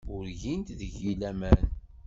Ur 0.15 0.23
gint 0.41 0.67
deg-i 0.79 1.11
laman. 1.21 1.61